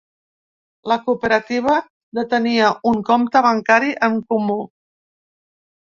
[0.91, 1.75] La cooperativa
[2.19, 4.59] detenia un compte bancari en comú.